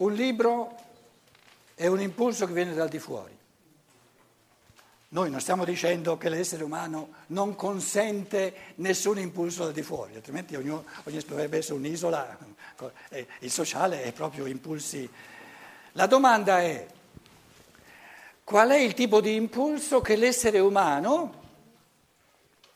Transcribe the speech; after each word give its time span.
Un 0.00 0.14
libro 0.14 0.76
è 1.74 1.86
un 1.86 2.00
impulso 2.00 2.46
che 2.46 2.54
viene 2.54 2.72
dal 2.72 2.88
di 2.88 2.98
fuori. 2.98 3.36
Noi 5.08 5.28
non 5.28 5.40
stiamo 5.40 5.66
dicendo 5.66 6.16
che 6.16 6.30
l'essere 6.30 6.64
umano 6.64 7.10
non 7.28 7.54
consente 7.54 8.54
nessun 8.76 9.18
impulso 9.18 9.64
dal 9.64 9.74
di 9.74 9.82
fuori, 9.82 10.14
altrimenti 10.14 10.56
ognuno, 10.56 10.84
ognuno 11.04 11.22
dovrebbe 11.26 11.58
essere 11.58 11.74
un'isola, 11.74 12.38
il 13.40 13.50
sociale 13.50 14.04
è 14.04 14.12
proprio 14.12 14.46
impulsi. 14.46 15.06
La 15.92 16.06
domanda 16.06 16.62
è 16.62 16.86
qual 18.42 18.70
è 18.70 18.78
il 18.78 18.94
tipo 18.94 19.20
di 19.20 19.34
impulso 19.34 20.00
che 20.00 20.16
l'essere 20.16 20.60
umano, 20.60 21.34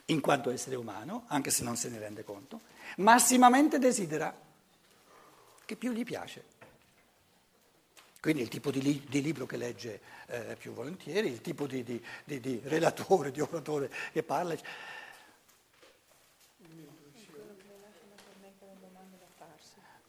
in 0.07 0.21
quanto 0.21 0.51
essere 0.51 0.77
umano, 0.77 1.25
anche 1.29 1.51
se 1.51 1.63
non 1.63 1.77
se 1.77 1.89
ne 1.89 1.99
rende 1.99 2.23
conto, 2.23 2.61
massimamente 2.97 3.79
desidera, 3.79 4.43
che 5.65 5.77
più 5.77 5.93
gli 5.93 6.05
piace. 6.05 6.53
Quindi 8.25 8.41
il 8.41 8.49
tipo 8.49 8.71
di, 8.71 8.81
li, 8.81 9.05
di 9.07 9.21
libro 9.21 9.45
che 9.45 9.59
legge 9.59 10.01
eh, 10.29 10.57
più 10.59 10.73
volentieri, 10.73 11.29
il 11.29 11.43
tipo 11.43 11.67
di, 11.67 11.83
di, 11.85 12.03
di, 12.25 12.59
relatore, 12.65 13.31
di 13.31 13.43
oratore 13.43 13.93
che 14.13 14.23
parla. 14.23 14.57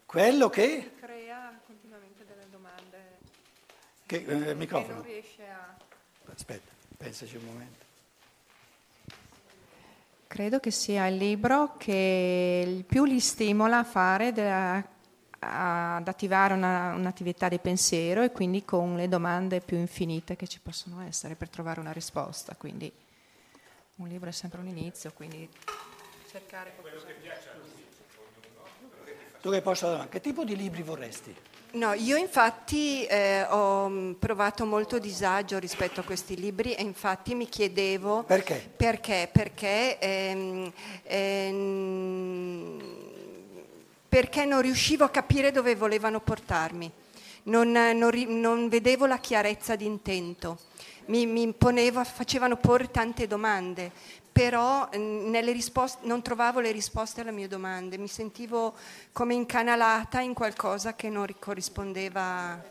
Quello 0.06 0.48
che 0.48 0.92
crea 0.98 1.60
continuamente 1.66 2.24
delle 2.24 2.48
domande 2.48 3.18
che, 4.06 4.24
eh, 4.24 4.54
microfono. 4.54 4.94
non 4.94 5.02
riesce 5.02 5.46
a... 5.46 5.76
Aspetta, 6.32 6.72
pensaci 6.96 7.36
un 7.36 7.44
momento. 7.44 7.84
Credo 10.26 10.58
che 10.58 10.70
sia 10.70 11.06
il 11.06 11.16
libro 11.16 11.76
che 11.76 12.82
più 12.86 13.04
li 13.04 13.20
stimola 13.20 13.80
a 13.80 13.84
fare 13.84 14.32
della 14.32 14.94
ad 15.38 16.08
attivare 16.08 16.54
una, 16.54 16.94
un'attività 16.94 17.48
di 17.48 17.58
pensiero 17.58 18.22
e 18.22 18.32
quindi 18.32 18.64
con 18.64 18.96
le 18.96 19.08
domande 19.08 19.60
più 19.60 19.76
infinite 19.76 20.36
che 20.36 20.46
ci 20.46 20.60
possono 20.60 21.02
essere 21.02 21.34
per 21.34 21.48
trovare 21.48 21.80
una 21.80 21.92
risposta. 21.92 22.54
Quindi 22.56 22.90
un 23.96 24.08
libro 24.08 24.28
è 24.28 24.32
sempre 24.32 24.60
un 24.60 24.68
inizio, 24.68 25.12
quindi 25.14 25.48
cercare 26.30 26.74
qualcosa. 26.76 27.06
Tu 29.40 29.50
che 29.50 29.62
posso 29.62 30.06
che 30.08 30.20
tipo 30.20 30.44
di 30.44 30.56
libri 30.56 30.82
vorresti? 30.82 31.34
No, 31.72 31.92
io 31.92 32.16
infatti 32.16 33.04
eh, 33.04 33.42
ho 33.42 33.88
mm, 33.88 34.12
provato 34.12 34.64
molto 34.64 34.98
disagio 34.98 35.58
rispetto 35.58 36.00
a 36.00 36.04
questi 36.04 36.36
libri 36.36 36.74
e 36.74 36.82
infatti 36.82 37.34
mi 37.34 37.48
chiedevo... 37.48 38.24
Perché? 38.24 38.70
Perché? 38.76 39.28
Perché... 39.30 39.98
Ehm, 39.98 40.72
ehm, 41.02 43.05
perché 44.16 44.46
non 44.46 44.62
riuscivo 44.62 45.04
a 45.04 45.10
capire 45.10 45.52
dove 45.52 45.76
volevano 45.76 46.20
portarmi, 46.20 46.90
non, 47.42 47.70
non, 47.70 48.10
non 48.40 48.70
vedevo 48.70 49.04
la 49.04 49.18
chiarezza 49.18 49.76
di 49.76 49.84
intento, 49.84 50.58
mi, 51.08 51.26
mi 51.26 51.52
poneva, 51.52 52.02
facevano 52.02 52.56
porre 52.56 52.90
tante 52.90 53.26
domande, 53.26 53.92
però 54.32 54.88
risposte, 54.90 56.06
non 56.06 56.22
trovavo 56.22 56.60
le 56.60 56.72
risposte 56.72 57.20
alle 57.20 57.30
mie 57.30 57.46
domande, 57.46 57.98
mi 57.98 58.08
sentivo 58.08 58.72
come 59.12 59.34
incanalata 59.34 60.20
in 60.20 60.32
qualcosa 60.32 60.94
che 60.94 61.10
non 61.10 61.26
corrispondeva. 61.38 62.64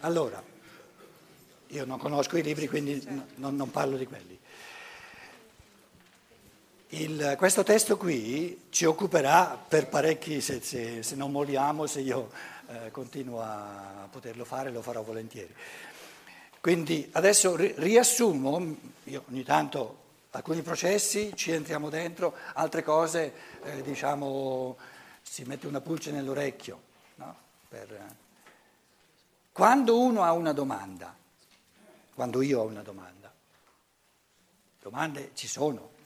Allora, 0.00 0.42
io 1.68 1.84
non 1.84 1.98
conosco 2.00 2.36
i 2.36 2.42
libri, 2.42 2.66
quindi 2.66 3.00
non, 3.36 3.54
non 3.54 3.70
parlo 3.70 3.96
di 3.96 4.06
quelli. 4.06 4.39
Il, 6.92 7.36
questo 7.38 7.62
testo 7.62 7.96
qui 7.96 8.66
ci 8.70 8.84
occuperà 8.84 9.56
per 9.56 9.86
parecchi, 9.86 10.40
se, 10.40 10.60
se, 10.60 11.04
se 11.04 11.14
non 11.14 11.30
moriamo, 11.30 11.86
se 11.86 12.00
io 12.00 12.32
eh, 12.66 12.90
continuo 12.90 13.40
a 13.40 14.08
poterlo 14.10 14.44
fare, 14.44 14.72
lo 14.72 14.82
farò 14.82 15.00
volentieri. 15.02 15.54
Quindi 16.60 17.08
adesso 17.12 17.54
ri, 17.54 17.74
riassumo, 17.76 18.76
io 19.04 19.22
ogni 19.30 19.44
tanto 19.44 19.98
alcuni 20.30 20.62
processi 20.62 21.30
ci 21.36 21.52
entriamo 21.52 21.90
dentro, 21.90 22.34
altre 22.54 22.82
cose 22.82 23.34
eh, 23.62 23.82
diciamo 23.82 24.76
si 25.22 25.44
mette 25.44 25.68
una 25.68 25.80
pulce 25.80 26.10
nell'orecchio. 26.10 26.80
No? 27.14 27.36
Per, 27.68 27.92
eh. 27.92 28.16
Quando 29.52 30.00
uno 30.00 30.24
ha 30.24 30.32
una 30.32 30.52
domanda, 30.52 31.14
quando 32.14 32.42
io 32.42 32.62
ho 32.62 32.64
una 32.64 32.82
domanda, 32.82 33.32
domande 34.82 35.30
ci 35.34 35.46
sono, 35.46 35.98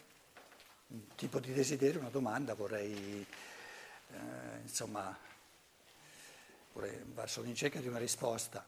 un 0.94 1.15
tipo 1.16 1.41
di 1.41 1.53
desiderio, 1.53 1.99
una 1.99 2.09
domanda, 2.09 2.55
vorrei, 2.55 3.27
eh, 4.12 4.16
insomma, 4.62 5.16
vorrei, 6.72 7.03
sono 7.25 7.49
in 7.49 7.56
cerca 7.56 7.81
di 7.81 7.88
una 7.88 7.99
risposta. 7.99 8.65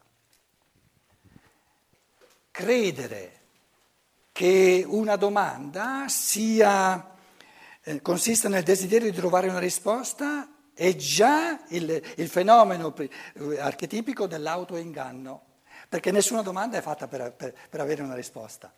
Credere 2.51 3.39
che 4.33 4.83
una 4.85 5.15
domanda 5.15 6.07
sia, 6.09 7.15
eh, 7.81 8.01
consista 8.01 8.49
nel 8.49 8.63
desiderio 8.63 9.09
di 9.09 9.15
trovare 9.15 9.47
una 9.47 9.59
risposta 9.59 10.51
è 10.73 10.95
già 10.95 11.63
il, 11.69 12.01
il 12.17 12.27
fenomeno 12.27 12.93
eh, 12.95 13.09
archetipico 13.57 14.27
dell'autoinganno, 14.27 15.45
perché 15.87 16.11
nessuna 16.11 16.41
domanda 16.41 16.77
è 16.77 16.81
fatta 16.81 17.07
per, 17.07 17.31
per, 17.31 17.55
per 17.69 17.79
avere 17.79 18.01
una 18.01 18.15
risposta. 18.15 18.73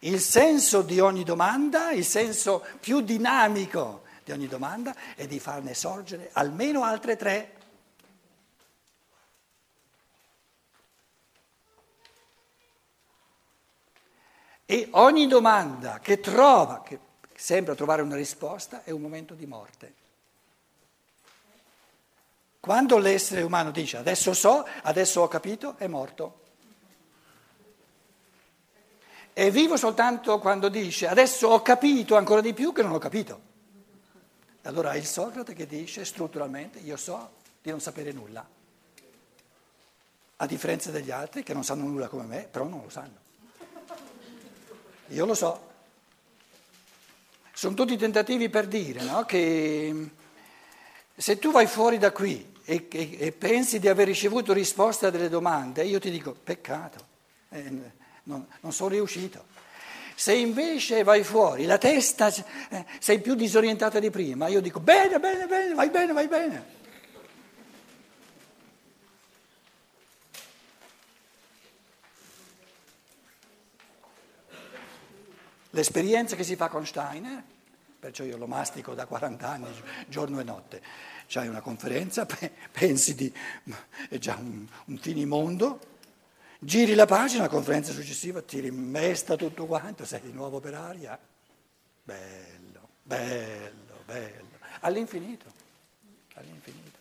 Il 0.00 0.20
senso 0.20 0.82
di 0.82 1.00
ogni 1.00 1.24
domanda, 1.24 1.90
il 1.92 2.04
senso 2.04 2.64
più 2.80 3.00
dinamico 3.00 4.04
di 4.24 4.32
ogni 4.32 4.48
domanda 4.48 4.94
è 5.14 5.26
di 5.26 5.38
farne 5.38 5.72
sorgere 5.72 6.30
almeno 6.32 6.82
altre 6.82 7.16
tre. 7.16 7.54
E 14.64 14.88
ogni 14.92 15.28
domanda 15.28 16.00
che 16.00 16.18
trova, 16.18 16.82
che 16.82 16.98
sembra 17.34 17.76
trovare 17.76 18.02
una 18.02 18.16
risposta, 18.16 18.82
è 18.82 18.90
un 18.90 19.00
momento 19.00 19.34
di 19.34 19.46
morte. 19.46 19.94
Quando 22.58 22.98
l'essere 22.98 23.42
umano 23.42 23.70
dice 23.70 23.96
adesso 23.96 24.34
so, 24.34 24.66
adesso 24.82 25.20
ho 25.20 25.28
capito, 25.28 25.76
è 25.78 25.86
morto. 25.86 26.45
È 29.36 29.50
vivo 29.50 29.76
soltanto 29.76 30.38
quando 30.38 30.70
dice 30.70 31.08
adesso 31.08 31.48
ho 31.48 31.60
capito 31.60 32.16
ancora 32.16 32.40
di 32.40 32.54
più 32.54 32.72
che 32.72 32.80
non 32.80 32.92
ho 32.92 32.98
capito. 32.98 33.38
Allora 34.62 34.92
è 34.92 34.96
il 34.96 35.04
Socrate 35.04 35.52
che 35.52 35.66
dice 35.66 36.06
strutturalmente 36.06 36.78
io 36.78 36.96
so 36.96 37.32
di 37.60 37.68
non 37.68 37.78
sapere 37.78 38.12
nulla, 38.12 38.48
a 40.36 40.46
differenza 40.46 40.90
degli 40.90 41.10
altri 41.10 41.42
che 41.42 41.52
non 41.52 41.64
sanno 41.64 41.84
nulla 41.84 42.08
come 42.08 42.24
me, 42.24 42.48
però 42.50 42.64
non 42.64 42.80
lo 42.82 42.88
sanno. 42.88 43.18
Io 45.08 45.26
lo 45.26 45.34
so. 45.34 45.68
Sono 47.52 47.74
tutti 47.74 47.98
tentativi 47.98 48.48
per 48.48 48.66
dire 48.66 49.02
no? 49.02 49.26
che 49.26 50.08
se 51.14 51.38
tu 51.38 51.50
vai 51.50 51.66
fuori 51.66 51.98
da 51.98 52.10
qui 52.10 52.54
e, 52.64 52.88
e, 52.90 53.16
e, 53.18 53.32
pensi 53.32 53.78
di 53.80 53.88
aver 53.88 54.06
ricevuto 54.06 54.54
risposte 54.54 55.04
a 55.04 55.10
delle 55.10 55.28
domande, 55.28 55.84
io 55.84 55.98
ti 55.98 56.10
dico 56.10 56.32
peccato. 56.32 57.04
Eh, 57.50 58.04
non, 58.26 58.46
non 58.60 58.72
sono 58.72 58.90
riuscito. 58.90 59.54
Se 60.14 60.34
invece 60.34 61.02
vai 61.02 61.22
fuori, 61.22 61.66
la 61.66 61.78
testa 61.78 62.28
eh, 62.28 62.84
sei 62.98 63.20
più 63.20 63.34
disorientata 63.34 63.98
di 63.98 64.10
prima, 64.10 64.48
io 64.48 64.60
dico 64.60 64.80
bene, 64.80 65.18
bene, 65.18 65.46
bene, 65.46 65.74
vai 65.74 65.90
bene, 65.90 66.12
vai 66.12 66.28
bene. 66.28 66.74
L'esperienza 75.70 76.36
che 76.36 76.44
si 76.44 76.56
fa 76.56 76.68
con 76.68 76.86
Steiner, 76.86 77.42
perciò 78.00 78.24
io 78.24 78.38
lo 78.38 78.46
mastico 78.46 78.94
da 78.94 79.04
40 79.04 79.46
anni, 79.46 79.66
giorno 80.08 80.40
e 80.40 80.44
notte, 80.44 80.82
c'hai 81.26 81.48
una 81.48 81.60
conferenza, 81.60 82.24
pensi 82.72 83.14
di, 83.14 83.30
è 84.08 84.16
già 84.16 84.36
un, 84.36 84.66
un 84.86 84.96
finimondo, 84.96 85.95
Giri 86.58 86.94
la 86.94 87.06
pagina, 87.06 87.42
la 87.42 87.48
conferenza 87.48 87.92
successiva 87.92 88.40
ti 88.42 88.60
rimesta 88.60 89.36
tutto 89.36 89.66
quanto, 89.66 90.04
sei 90.04 90.20
di 90.20 90.32
nuovo 90.32 90.58
per 90.58 90.74
aria. 90.74 91.18
Bello, 92.02 92.88
bello, 93.02 94.02
bello. 94.04 94.58
All'infinito, 94.80 95.52
all'infinito. 96.34 96.98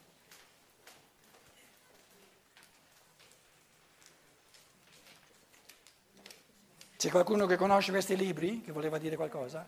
C'è 6.97 7.09
qualcuno 7.09 7.45
che 7.45 7.55
conosce 7.55 7.91
questi 7.91 8.15
libri, 8.15 8.61
che 8.61 8.71
voleva 8.71 8.97
dire 8.97 9.15
qualcosa? 9.15 9.67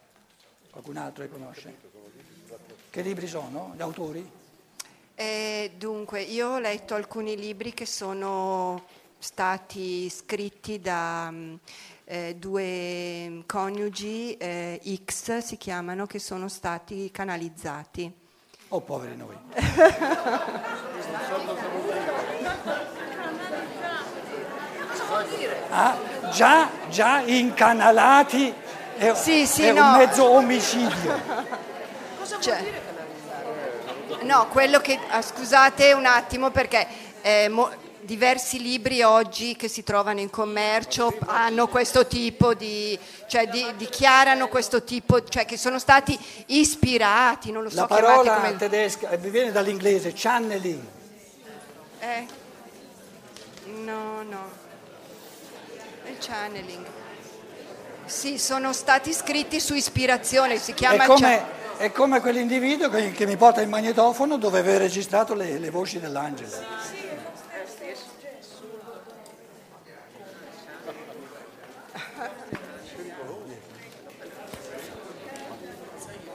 Qualcun 0.71 0.97
altro 0.97 1.23
li 1.23 1.29
conosce? 1.29 1.75
Che 2.89 3.01
libri 3.01 3.27
sono? 3.27 3.73
Gli 3.75 3.81
autori? 3.81 4.31
Eh, 5.13 5.71
dunque, 5.77 6.21
io 6.21 6.49
ho 6.49 6.59
letto 6.59 6.95
alcuni 6.95 7.37
libri 7.37 7.73
che 7.73 7.85
sono 7.85 8.85
stati 9.19 10.09
scritti 10.09 10.79
da 10.79 11.29
mm, 11.31 11.55
eh, 12.05 12.35
due 12.35 13.43
coniugi 13.45 14.37
eh, 14.37 14.81
X, 15.05 15.37
si 15.39 15.57
chiamano, 15.57 16.05
che 16.05 16.19
sono 16.19 16.47
stati 16.47 17.11
canalizzati. 17.11 18.11
Oh, 18.69 18.81
poveri 18.81 19.15
noi. 19.15 19.35
ah, 25.69 25.97
già, 26.33 26.69
già 26.89 27.19
incanalati 27.21 28.53
è, 28.97 29.13
Sì, 29.13 29.45
sì, 29.45 29.63
è 29.63 29.73
no. 29.73 29.83
un 29.83 29.97
mezzo 29.97 30.25
omicidio. 30.29 31.21
Cioè, 32.39 32.81
no, 34.23 34.47
quello 34.47 34.79
che 34.79 34.99
ah, 35.09 35.21
scusate 35.21 35.93
un 35.93 36.05
attimo 36.05 36.49
perché 36.51 36.87
eh, 37.21 37.47
mo- 37.49 37.71
diversi 38.01 38.61
libri 38.61 39.01
oggi 39.01 39.55
che 39.55 39.67
si 39.67 39.83
trovano 39.83 40.19
in 40.19 40.29
commercio 40.29 41.17
hanno 41.25 41.67
questo 41.67 42.07
tipo 42.07 42.53
di, 42.53 42.97
cioè 43.27 43.47
di- 43.47 43.65
dichiarano 43.75 44.47
questo 44.47 44.83
tipo, 44.83 45.23
cioè 45.23 45.45
che 45.45 45.57
sono 45.57 45.79
stati 45.79 46.17
ispirati, 46.47 47.51
non 47.51 47.63
lo 47.63 47.69
so 47.69 47.81
La 47.81 47.87
parola 47.87 48.35
come 48.35 48.55
tedesca 48.55 49.09
eh, 49.09 49.17
viene 49.17 49.51
dall'inglese 49.51 50.13
channeling. 50.15 50.81
Eh? 51.99 52.25
No, 53.83 54.23
no. 54.23 54.51
Il 56.07 56.17
channeling. 56.19 56.85
Sì, 58.05 58.37
sono 58.37 58.71
stati 58.71 59.11
scritti 59.11 59.59
su 59.59 59.73
ispirazione, 59.73 60.57
si 60.57 60.73
chiama 60.73 61.03
È 61.03 61.07
come, 61.07 61.19
cha- 61.19 61.77
è 61.77 61.91
come 61.91 62.21
quell'individuo 62.21 62.89
che, 62.89 63.11
che 63.11 63.25
mi 63.25 63.35
porta 63.35 63.59
il 63.61 63.67
magnetofono 63.67 64.37
dove 64.37 64.59
aveva 64.59 64.77
registrato 64.77 65.33
le, 65.33 65.59
le 65.59 65.69
voci 65.69 65.99
dell'angelo. 65.99 66.96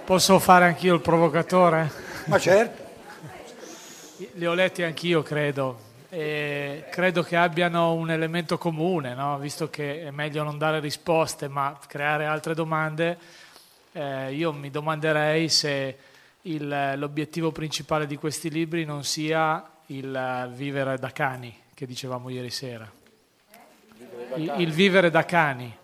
Posso 0.04 0.38
fare 0.38 0.64
anch'io 0.66 0.94
il 0.94 1.00
provocatore? 1.00 1.90
Ma 2.26 2.38
certo, 2.38 2.81
Li 4.34 4.46
ho 4.46 4.54
letti 4.54 4.82
anch'io, 4.82 5.22
credo. 5.22 5.90
E 6.08 6.84
credo 6.90 7.22
che 7.22 7.37
abbiano 7.37 7.94
un 7.94 8.10
elemento 8.10 8.58
comune, 8.58 9.14
no? 9.14 9.38
visto 9.38 9.70
che 9.70 10.02
è 10.04 10.10
meglio 10.10 10.43
non 10.43 10.58
dare 10.58 10.78
risposte 10.81 11.49
ma 11.49 11.78
creare 11.87 12.26
altre 12.26 12.54
domande. 12.54 13.19
eh, 13.93 14.32
io 14.34 14.52
mi 14.52 14.70
domanderei 14.70 15.49
se 15.49 15.96
il- 16.43 16.93
l'obiettivo 16.96 17.50
principale 17.52 18.06
di 18.06 18.16
questi 18.16 18.50
libri 18.50 18.84
non 18.84 19.04
sia 19.04 19.62
il 19.87 20.14
eh, 20.14 20.49
vivere 20.54 20.99
da 20.99 21.10
cani, 21.10 21.54
che 21.75 21.87
dicevamo 21.87 22.28
ieri 22.31 22.50
sera. 22.50 22.90
Il, 24.37 24.54
il 24.58 24.72
vivere 24.72 25.10
da 25.10 25.25
cani. 25.25 25.76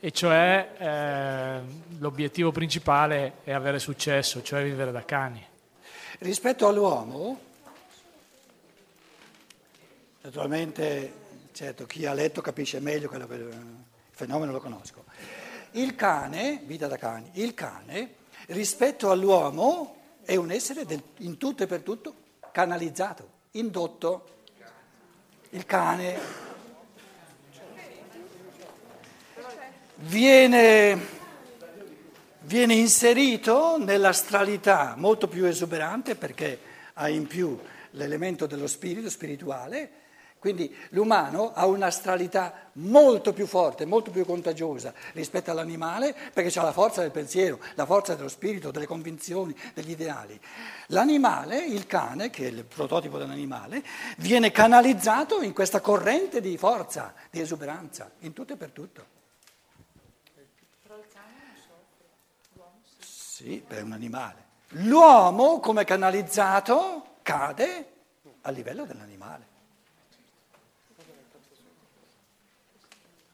E 0.00 0.12
cioè 0.12 0.74
eh, 0.78 1.60
l'obiettivo 1.98 2.52
principale 2.52 3.38
è 3.42 3.50
avere 3.52 3.80
successo, 3.80 4.42
cioè 4.42 4.62
vivere 4.62 4.92
da 4.92 5.04
cani. 5.04 5.44
rispetto 6.20 6.68
all'uomo, 6.68 7.40
naturalmente, 10.20 11.12
certo, 11.52 11.84
chi 11.86 12.06
ha 12.06 12.12
letto 12.12 12.40
capisce 12.40 12.78
meglio 12.78 13.08
quello 13.08 13.26
che 13.26 13.34
il 13.34 13.84
fenomeno 14.10 14.52
lo 14.52 14.60
conosco. 14.60 15.04
Il 15.72 15.96
cane, 15.96 16.62
vita 16.64 16.86
da 16.86 16.96
cani, 16.96 17.30
il 17.34 17.54
cane 17.54 18.14
rispetto 18.46 19.10
all'uomo 19.10 19.96
è 20.22 20.36
un 20.36 20.52
essere 20.52 20.84
del- 20.84 21.02
in 21.18 21.38
tutto 21.38 21.64
e 21.64 21.66
per 21.66 21.82
tutto 21.82 22.14
canalizzato, 22.52 23.28
indotto. 23.52 24.36
Il 25.50 25.66
cane 25.66 26.18
viene, 30.00 30.98
viene 32.40 32.74
inserito 32.74 33.76
nell'astralità 33.78 34.94
molto 34.96 35.28
più 35.28 35.44
esuberante 35.44 36.14
perché 36.14 36.58
ha 36.94 37.08
in 37.08 37.26
più 37.26 37.58
l'elemento 37.92 38.46
dello 38.46 38.66
spirito 38.66 39.08
spirituale, 39.08 39.90
quindi 40.38 40.72
l'umano 40.90 41.52
ha 41.52 41.66
un'astralità 41.66 42.70
molto 42.74 43.32
più 43.32 43.46
forte, 43.46 43.86
molto 43.86 44.12
più 44.12 44.24
contagiosa 44.24 44.94
rispetto 45.14 45.50
all'animale 45.50 46.14
perché 46.32 46.56
ha 46.56 46.62
la 46.62 46.72
forza 46.72 47.00
del 47.00 47.10
pensiero, 47.10 47.58
la 47.74 47.86
forza 47.86 48.14
dello 48.14 48.28
spirito, 48.28 48.70
delle 48.70 48.86
convinzioni, 48.86 49.56
degli 49.74 49.90
ideali. 49.90 50.38
L'animale, 50.88 51.64
il 51.64 51.86
cane, 51.86 52.30
che 52.30 52.44
è 52.44 52.50
il 52.50 52.64
prototipo 52.64 53.18
dell'animale, 53.18 53.82
viene 54.18 54.52
canalizzato 54.52 55.42
in 55.42 55.52
questa 55.52 55.80
corrente 55.80 56.40
di 56.40 56.56
forza, 56.56 57.14
di 57.30 57.40
esuberanza, 57.40 58.08
in 58.20 58.32
tutto 58.32 58.52
e 58.52 58.56
per 58.56 58.70
tutto. 58.70 59.17
Sì, 63.38 63.62
per 63.64 63.84
un 63.84 63.92
animale. 63.92 64.46
L'uomo, 64.70 65.60
come 65.60 65.84
canalizzato, 65.84 67.18
cade 67.22 67.92
a 68.40 68.50
livello 68.50 68.84
dell'animale. 68.84 69.46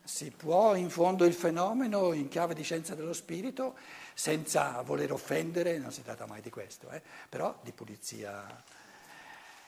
Si 0.04 0.30
può 0.30 0.74
in 0.74 0.90
fondo 0.90 1.24
il 1.24 1.32
fenomeno 1.32 2.12
in 2.12 2.28
chiave 2.28 2.52
di 2.52 2.62
scienza 2.62 2.94
dello 2.94 3.14
spirito 3.14 3.76
senza 4.12 4.82
voler 4.82 5.10
offendere, 5.10 5.78
non 5.78 5.90
si 5.90 6.02
tratta 6.02 6.26
mai 6.26 6.42
di 6.42 6.50
questo, 6.50 6.90
eh, 6.90 7.00
però 7.30 7.58
di 7.62 7.72
pulizia. 7.72 8.44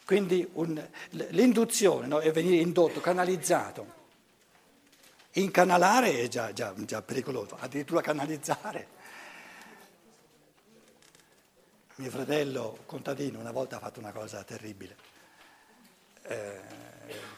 Quindi 0.05 0.47
un- 0.53 0.87
l'induzione 1.31 2.07
no, 2.07 2.19
è 2.19 2.31
venire 2.31 2.57
indotto, 2.57 3.01
canalizzato. 3.01 3.87
Incanalare 5.33 6.21
è 6.21 6.29
già, 6.29 6.53
già- 6.53 6.75
già 6.77 7.01
pericoloso, 7.01 7.57
addirittura 7.59 8.03
canalizzare. 8.03 8.96
Mio 11.99 12.11
fratello 12.11 12.81
contadino 12.85 13.39
una 13.41 13.53
volta 13.53 13.77
ha 13.77 13.79
fatto 13.79 14.01
una 14.01 14.13
cosa 14.13 14.45
terribile. 14.45 14.97
Eh, 16.25 16.61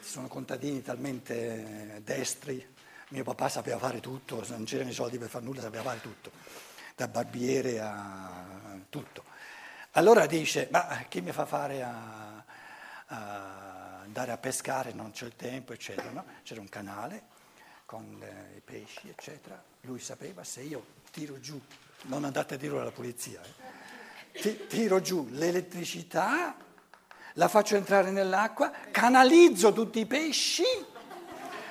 ci 0.03 0.11
sono 0.11 0.27
contadini 0.27 0.83
talmente 0.83 2.01
destri, 2.03 2.75
mio 3.11 3.23
papà 3.23 3.49
sapeva 3.49 3.79
fare 3.79 4.01
tutto, 4.01 4.45
non 4.49 4.65
c'erano 4.65 4.91
i 4.91 4.95
soldi 4.95 5.17
per 5.17 5.29
fare 5.29 5.45
nulla, 5.45 5.61
sapeva 5.61 5.85
fare 5.85 6.01
tutto, 6.01 6.33
da 6.97 7.07
barbiere 7.07 7.79
a 7.79 8.79
tutto. 8.89 9.23
Allora 9.93 10.27
dice, 10.27 10.67
ma 10.73 11.05
chi 11.09 11.21
mi 11.21 11.31
fa 11.31 11.47
fare 11.47 11.85
a, 11.85 12.45
a 13.07 14.01
andare 14.01 14.33
a 14.33 14.39
pescare, 14.39 14.93
non 14.93 15.13
c'è 15.13 15.27
il 15.27 15.37
tempo, 15.37 15.73
eccetera. 15.73 16.11
no? 16.11 16.25
C'era 16.43 16.61
un 16.61 16.69
canale 16.69 17.23
con 17.85 18.21
i 18.57 18.61
pesci, 18.61 19.09
eccetera. 19.09 19.63
Lui 19.83 20.01
sapeva 20.01 20.43
se 20.43 20.63
io 20.63 20.85
tiro 21.13 21.39
giù, 21.39 21.61
non 22.07 22.25
andate 22.25 22.55
a 22.55 22.57
dirlo 22.57 22.81
alla 22.81 22.91
polizia, 22.91 23.41
eh, 23.41 23.87
ti- 24.33 24.67
tiro 24.67 25.01
giù 25.01 25.27
l'elettricità, 25.31 26.57
la 27.35 27.49
faccio 27.49 27.77
entrare 27.77 28.11
nell'acqua, 28.11 28.73
canalizzo 28.91 29.73
tutti 29.73 30.01
i 30.01 30.07
pesci, 30.07 30.65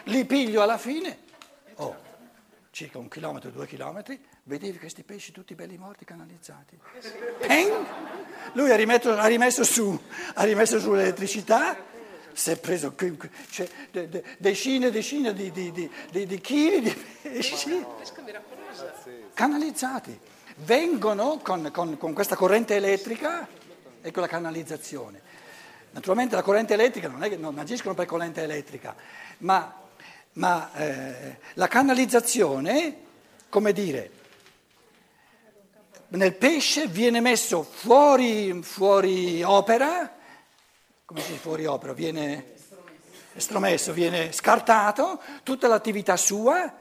li 0.03 0.25
piglio 0.25 0.61
alla 0.61 0.77
fine, 0.77 1.19
oh, 1.75 1.95
circa 2.71 2.97
un 2.97 3.07
chilometro, 3.09 3.49
due 3.49 3.67
chilometri, 3.67 4.23
vedevi 4.43 4.77
questi 4.77 5.03
pesci 5.03 5.31
tutti 5.31 5.55
belli 5.55 5.77
morti 5.77 6.05
canalizzati. 6.05 6.79
Peng! 7.39 7.85
Lui 8.53 8.71
ha 8.71 8.75
rimesso, 8.75 9.17
ha 9.17 9.27
rimesso 9.27 9.63
su, 9.63 9.99
ha 10.35 10.43
rimesso 10.43 10.79
su 10.79 10.93
l'elettricità, 10.93 11.75
si 12.31 12.51
è 12.51 12.57
preso 12.59 12.93
cioè, 13.49 13.67
de- 13.91 14.07
de- 14.07 14.23
decine 14.37 14.87
e 14.87 14.91
decine 14.91 15.33
di, 15.33 15.51
di, 15.51 15.71
di, 15.71 16.25
di 16.25 16.39
chili 16.39 16.81
di 16.81 16.93
pesci 17.21 17.85
canalizzati. 19.33 20.19
Vengono 20.59 21.39
con, 21.43 21.69
con- 21.71 21.97
con 21.97 22.13
questa 22.13 22.35
corrente 22.35 22.75
elettrica 22.75 23.47
e 24.01 24.11
con 24.11 24.21
la 24.23 24.27
canalizzazione. 24.27 25.21
Naturalmente 25.91 26.35
la 26.35 26.41
corrente 26.41 26.73
elettrica 26.73 27.07
non 27.07 27.23
è 27.23 27.29
che 27.29 27.37
non 27.37 27.57
agiscono 27.59 27.93
per 27.93 28.05
corrente 28.05 28.41
elettrica, 28.41 28.95
ma, 29.39 29.73
ma, 30.33 30.73
eh, 30.73 31.37
la 31.53 31.67
canalizzazione, 31.67 32.97
come 33.49 33.71
dire, 33.71 34.11
nel 36.09 36.35
pesce 36.35 36.87
viene 36.87 37.19
messo 37.19 37.63
fuori, 37.63 38.61
fuori 38.63 39.43
opera, 39.43 40.15
come 41.05 41.21
si 41.21 41.27
dice 41.27 41.39
fuori 41.39 41.65
opera, 41.65 41.93
viene 41.93 42.53
estromesso, 43.37 43.93
viene 43.93 44.31
scartato, 44.31 45.21
tutta 45.43 45.67
l'attività 45.67 46.17
sua, 46.17 46.79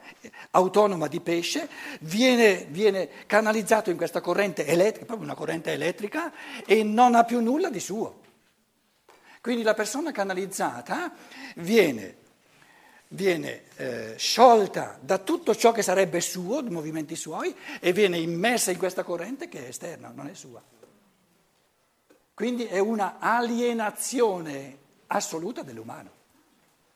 autonoma 0.51 1.07
di 1.07 1.21
pesce, 1.21 1.69
viene, 2.01 2.65
viene 2.69 3.09
canalizzato 3.25 3.89
in 3.89 3.97
questa 3.97 4.21
corrente 4.21 4.65
elettrica, 4.65 5.05
proprio 5.05 5.27
una 5.27 5.35
corrente 5.35 5.71
elettrica, 5.71 6.33
e 6.65 6.83
non 6.83 7.15
ha 7.15 7.23
più 7.23 7.39
nulla 7.39 7.69
di 7.69 7.79
suo. 7.79 8.21
Quindi 9.39 9.63
la 9.63 9.75
persona 9.75 10.11
canalizzata 10.11 11.13
viene, 11.55 12.17
viene 13.09 13.63
eh, 13.75 14.15
sciolta 14.17 14.97
da 14.99 15.19
tutto 15.19 15.55
ciò 15.55 15.71
che 15.71 15.83
sarebbe 15.83 16.19
suo, 16.19 16.61
dei 16.61 16.71
movimenti 16.71 17.15
suoi, 17.15 17.55
e 17.79 17.93
viene 17.93 18.17
immessa 18.17 18.71
in 18.71 18.77
questa 18.77 19.03
corrente 19.03 19.47
che 19.47 19.65
è 19.65 19.69
esterna, 19.69 20.11
non 20.13 20.27
è 20.27 20.33
sua. 20.33 20.61
Quindi 22.33 22.65
è 22.65 22.79
una 22.79 23.17
alienazione 23.19 24.77
assoluta 25.07 25.61
dell'umano, 25.61 26.11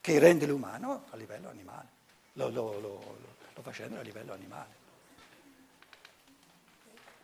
che 0.02 0.18
rende 0.18 0.48
l'umano 0.48 1.06
a 1.12 1.16
livello 1.16 1.48
animale, 1.48 1.88
lo, 2.34 2.50
lo, 2.50 2.80
lo, 2.80 3.18
lo 3.54 3.62
fa 3.62 3.70
scendere 3.70 4.02
a 4.02 4.04
livello 4.04 4.34
animale. 4.34 4.80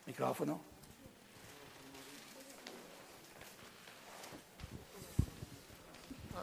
Microfono. 0.04 0.76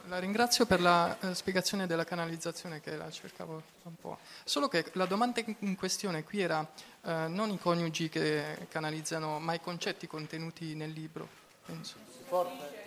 La 0.09 0.19
ringrazio 0.19 0.67
per 0.67 0.83
la 0.83 1.19
eh, 1.19 1.35
spiegazione 1.35 1.87
della 1.87 2.05
canalizzazione 2.05 2.81
che 2.81 2.95
la 2.95 3.11
cercavo 3.11 3.62
un 3.85 3.95
po'. 3.99 4.19
Solo 4.43 4.69
che 4.69 4.91
la 4.95 5.07
domanda 5.07 5.43
in 5.61 5.76
questione 5.76 6.25
qui 6.25 6.41
era 6.41 6.69
eh, 7.05 7.26
non 7.29 7.50
i 7.50 7.59
coniugi 7.59 8.11
che 8.11 8.67
canalizzano, 8.69 9.38
ma 9.38 9.55
i 9.55 9.61
concetti 9.61 10.07
contenuti 10.07 10.75
nel 10.75 10.91
libro, 10.91 11.26
penso. 11.64 11.97
Si. 12.11 12.84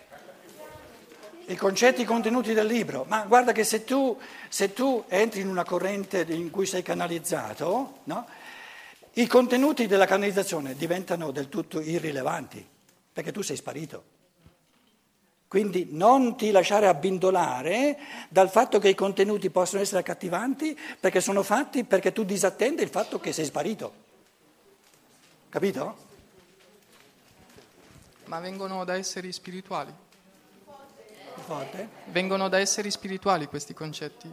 I 1.48 1.56
concetti 1.56 2.04
contenuti 2.04 2.52
del 2.52 2.66
libro, 2.66 3.06
ma 3.08 3.24
guarda 3.24 3.52
che 3.52 3.64
se 3.64 3.82
tu, 3.82 4.18
se 4.50 4.74
tu 4.74 5.04
entri 5.08 5.40
in 5.40 5.48
una 5.48 5.64
corrente 5.64 6.26
in 6.28 6.50
cui 6.50 6.66
sei 6.66 6.82
canalizzato, 6.82 8.00
no? 8.04 8.26
i 9.14 9.26
contenuti 9.26 9.86
della 9.86 10.04
canalizzazione 10.04 10.74
diventano 10.74 11.30
del 11.30 11.48
tutto 11.48 11.80
irrilevanti, 11.80 12.66
perché 13.10 13.32
tu 13.32 13.40
sei 13.40 13.56
sparito. 13.56 14.16
Quindi 15.48 15.88
non 15.92 16.36
ti 16.36 16.50
lasciare 16.50 16.86
abbindolare 16.86 17.98
dal 18.28 18.50
fatto 18.50 18.78
che 18.78 18.90
i 18.90 18.94
contenuti 18.94 19.48
possono 19.48 19.80
essere 19.80 20.00
accattivanti 20.00 20.78
perché 21.00 21.22
sono 21.22 21.42
fatti 21.42 21.84
perché 21.84 22.12
tu 22.12 22.24
disattendi 22.24 22.82
il 22.82 22.90
fatto 22.90 23.18
che 23.18 23.32
sei 23.32 23.46
sparito. 23.46 23.92
Capito? 25.48 25.96
Ma 28.26 28.38
vengono 28.38 28.84
da 28.84 28.96
esseri 28.96 29.32
spirituali. 29.32 30.06
Vengono 32.06 32.48
da 32.48 32.58
esseri 32.58 32.90
spirituali 32.90 33.46
questi 33.46 33.72
concetti. 33.72 34.30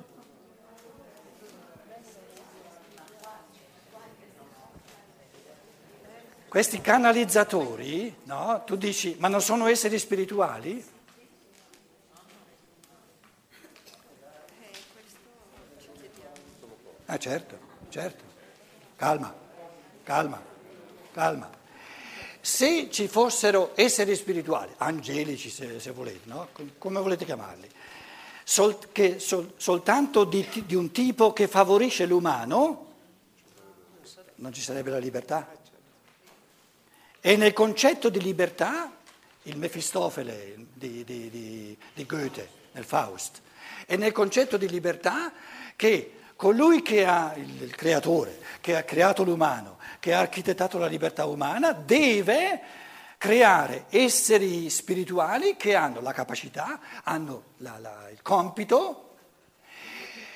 Questi 6.49 6.81
canalizzatori, 6.81 8.13
no? 8.23 8.63
Tu 8.65 8.75
dici, 8.75 9.15
ma 9.19 9.29
non 9.29 9.41
sono 9.41 9.67
esseri 9.67 9.97
spirituali? 9.97 10.83
Ah 17.05 17.17
certo, 17.17 17.57
certo. 17.89 18.23
Calma, 18.97 19.33
calma, 20.03 20.41
calma. 21.13 21.49
Se 22.45 22.89
ci 22.91 23.07
fossero 23.07 23.71
esseri 23.73 24.15
spirituali, 24.15 24.71
angelici 24.77 25.49
se, 25.49 25.79
se 25.79 25.89
volete, 25.89 26.19
no? 26.25 26.49
come 26.77 26.99
volete 26.99 27.25
chiamarli, 27.25 27.67
sol, 28.43 28.77
che, 28.91 29.17
sol, 29.17 29.53
soltanto 29.57 30.25
di, 30.25 30.47
di 30.63 30.75
un 30.75 30.91
tipo 30.91 31.33
che 31.33 31.47
favorisce 31.47 32.05
l'umano, 32.05 32.93
non 34.35 34.53
ci 34.53 34.61
sarebbe 34.61 34.91
la 34.91 34.99
libertà. 34.99 35.51
E 37.19 37.35
nel 37.35 37.53
concetto 37.53 38.09
di 38.09 38.21
libertà, 38.21 38.95
il 39.41 39.57
Mefistofele 39.57 40.67
di, 40.71 41.03
di, 41.03 41.75
di, 41.95 42.05
Goethe, 42.05 42.47
nel 42.73 42.83
Faust, 42.83 43.41
è 43.87 43.95
nel 43.95 44.11
concetto 44.11 44.57
di 44.57 44.69
libertà 44.69 45.33
che 45.75 46.11
colui 46.35 46.81
che 46.81 47.05
ha, 47.05 47.33
il, 47.35 47.73
creatore, 47.75 48.39
che 48.61 48.75
ha 48.75 48.83
creato 48.83 49.23
l'umano, 49.23 49.77
che 49.99 50.13
ha 50.13 50.19
architettato 50.19 50.77
la 50.77 50.87
libertà 50.87 51.25
umana, 51.25 51.71
deve 51.71 52.61
creare 53.17 53.85
esseri 53.89 54.69
spirituali 54.69 55.55
che 55.55 55.75
hanno 55.75 56.01
la 56.01 56.11
capacità, 56.11 56.79
hanno 57.03 57.43
la, 57.57 57.77
la, 57.79 58.09
il 58.11 58.21
compito 58.21 59.01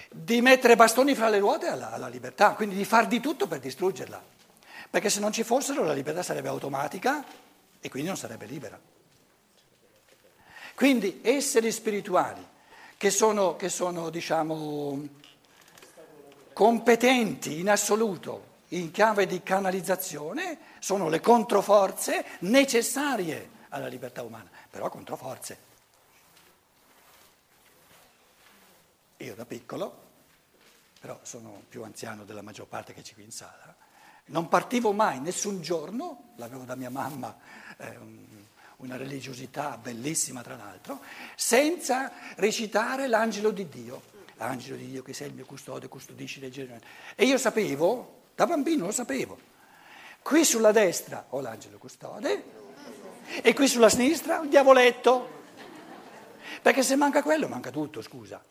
di 0.09 0.41
mettere 0.41 0.75
bastoni 0.75 1.13
fra 1.13 1.29
le 1.29 1.39
ruote 1.39 1.67
alla, 1.67 1.91
alla, 1.91 2.07
libertà, 2.07 2.53
quindi 2.53 2.75
di 2.75 2.85
far 2.85 3.07
di 3.07 3.19
tutto 3.19 3.47
per 3.47 3.59
distruggerla. 3.59 4.37
Perché 4.89 5.09
se 5.09 5.19
non 5.19 5.31
ci 5.31 5.43
fossero 5.43 5.83
la 5.83 5.93
libertà 5.93 6.23
sarebbe 6.23 6.47
automatica 6.47 7.23
e 7.79 7.89
quindi 7.89 8.07
non 8.07 8.17
sarebbe 8.17 8.47
libera. 8.47 8.79
Quindi 10.73 11.19
esseri 11.21 11.71
spirituali 11.71 12.43
che 12.97 13.11
sono, 13.11 13.55
che 13.55 13.69
sono 13.69 14.09
diciamo, 14.09 15.07
competenti 16.59 17.61
in 17.61 17.69
assoluto 17.69 18.47
in 18.69 18.91
chiave 18.91 19.25
di 19.25 19.41
canalizzazione 19.41 20.57
sono 20.79 21.07
le 21.07 21.21
controforze 21.21 22.25
necessarie 22.39 23.49
alla 23.69 23.87
libertà 23.87 24.23
umana, 24.23 24.49
però 24.69 24.89
controforze. 24.89 25.57
Io 29.19 29.35
da 29.35 29.45
piccolo, 29.45 30.01
però 30.99 31.17
sono 31.21 31.63
più 31.69 31.85
anziano 31.85 32.25
della 32.25 32.41
maggior 32.41 32.67
parte 32.67 32.93
che 32.93 33.03
c'è 33.03 33.13
qui 33.13 33.23
in 33.23 33.31
sala, 33.31 33.73
non 34.25 34.49
partivo 34.49 34.91
mai 34.91 35.21
nessun 35.21 35.61
giorno, 35.61 36.33
l'avevo 36.35 36.65
da 36.65 36.75
mia 36.75 36.89
mamma, 36.89 37.37
eh, 37.77 37.97
una 38.77 38.97
religiosità 38.97 39.77
bellissima 39.77 40.41
tra 40.41 40.57
l'altro, 40.57 40.99
senza 41.37 42.11
recitare 42.35 43.07
l'angelo 43.07 43.51
di 43.51 43.69
Dio 43.69 44.17
angelo 44.39 44.75
di 44.75 44.87
Dio 44.87 45.03
che 45.03 45.13
sei 45.13 45.27
il 45.27 45.33
mio 45.33 45.45
custode, 45.45 45.87
custodisci 45.87 46.39
le 46.39 46.49
generazioni. 46.49 46.93
E 47.15 47.25
io 47.25 47.37
sapevo, 47.37 48.21
da 48.35 48.45
bambino 48.45 48.85
lo 48.85 48.91
sapevo, 48.91 49.37
qui 50.21 50.43
sulla 50.43 50.71
destra 50.71 51.25
ho 51.29 51.41
l'angelo 51.41 51.77
custode 51.77 52.43
e 53.41 53.53
qui 53.53 53.67
sulla 53.67 53.89
sinistra 53.89 54.41
il 54.41 54.49
diavoletto. 54.49 55.37
Perché 56.61 56.83
se 56.83 56.95
manca 56.95 57.21
quello 57.23 57.47
manca 57.47 57.69
tutto, 57.69 58.01
scusa. 58.01 58.43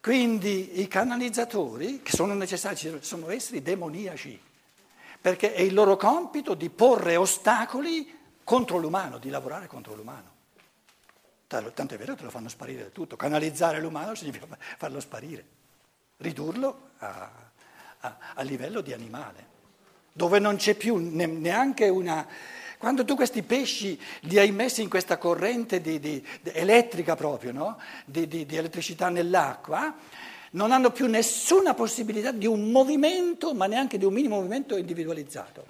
Quindi 0.00 0.80
i 0.80 0.88
canalizzatori, 0.88 2.02
che 2.02 2.14
sono 2.14 2.34
necessari, 2.34 2.98
sono 3.00 3.30
esseri 3.30 3.62
demoniaci, 3.62 4.38
perché 5.18 5.54
è 5.54 5.62
il 5.62 5.72
loro 5.72 5.96
compito 5.96 6.52
di 6.52 6.68
porre 6.68 7.16
ostacoli 7.16 8.14
contro 8.44 8.76
l'umano, 8.76 9.16
di 9.16 9.30
lavorare 9.30 9.66
contro 9.66 9.94
l'umano. 9.94 10.33
Tanto 11.46 11.94
è 11.94 11.96
vero 11.98 12.14
che 12.14 12.24
lo 12.24 12.30
fanno 12.30 12.48
sparire 12.48 12.82
del 12.82 12.92
tutto. 12.92 13.16
Canalizzare 13.16 13.80
l'umano 13.80 14.14
significa 14.14 14.46
farlo 14.76 15.00
sparire, 15.00 15.44
ridurlo 16.18 16.90
a, 16.98 17.30
a, 18.00 18.18
a 18.34 18.42
livello 18.42 18.80
di 18.80 18.92
animale, 18.92 19.46
dove 20.12 20.38
non 20.38 20.56
c'è 20.56 20.74
più 20.74 20.96
neanche 20.96 21.88
una... 21.88 22.26
Quando 22.76 23.04
tu 23.04 23.14
questi 23.14 23.42
pesci 23.42 23.98
li 24.22 24.38
hai 24.38 24.50
messi 24.50 24.82
in 24.82 24.90
questa 24.90 25.16
corrente 25.16 25.80
di, 25.80 25.98
di, 26.00 26.26
di 26.42 26.50
elettrica 26.52 27.14
proprio, 27.16 27.52
no? 27.52 27.78
di 28.04 28.46
elettricità 28.50 29.08
nell'acqua, 29.08 29.94
non 30.54 30.72
hanno 30.72 30.90
più 30.90 31.06
nessuna 31.06 31.74
possibilità 31.74 32.30
di 32.30 32.46
un 32.46 32.70
movimento, 32.70 33.54
ma 33.54 33.66
neanche 33.66 33.98
di 33.98 34.04
un 34.04 34.12
minimo 34.12 34.36
movimento 34.36 34.76
individualizzato. 34.76 35.66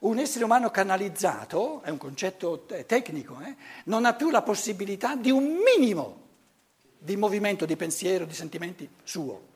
Un 0.00 0.18
essere 0.18 0.44
umano 0.44 0.70
canalizzato, 0.70 1.82
è 1.82 1.90
un 1.90 1.98
concetto 1.98 2.66
tecnico, 2.86 3.40
eh, 3.40 3.56
non 3.84 4.04
ha 4.04 4.14
più 4.14 4.30
la 4.30 4.42
possibilità 4.42 5.16
di 5.16 5.30
un 5.30 5.58
minimo 5.64 6.26
di 6.98 7.16
movimento, 7.16 7.64
di 7.64 7.76
pensiero, 7.76 8.24
di 8.24 8.34
sentimenti 8.34 8.88
suo. 9.04 9.46